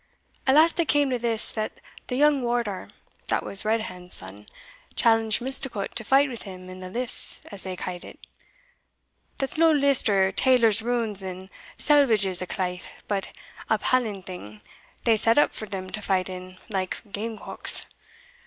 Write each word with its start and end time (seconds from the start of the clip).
At 0.47 0.55
last 0.55 0.79
it 0.79 0.87
came 0.87 1.11
to 1.11 1.19
this, 1.19 1.51
that 1.51 1.73
the 2.07 2.15
young 2.15 2.41
Wardour, 2.41 2.87
that 3.27 3.43
was 3.45 3.63
Red 3.63 3.81
hand's 3.81 4.15
son, 4.15 4.47
challenged 4.95 5.41
Misticot 5.43 5.93
to 5.93 6.03
fight 6.03 6.27
with 6.27 6.41
him 6.41 6.71
in 6.71 6.79
the 6.79 6.89
lists 6.89 7.43
as 7.51 7.61
they 7.61 7.75
ca'd 7.75 8.01
them 8.01 8.17
that's 9.37 9.59
no 9.59 9.71
lists 9.71 10.09
or 10.09 10.31
tailor's 10.31 10.81
runds 10.81 11.21
and 11.21 11.51
selvedges 11.77 12.41
o' 12.41 12.47
claith, 12.47 12.87
but 13.07 13.29
a 13.69 13.77
palin' 13.77 14.23
thing 14.23 14.61
they 15.03 15.17
set 15.17 15.37
up 15.37 15.53
for 15.53 15.67
them 15.67 15.91
to 15.91 16.01
fight 16.01 16.29
in 16.29 16.57
like 16.67 17.03
game 17.11 17.37
cocks. 17.37 17.85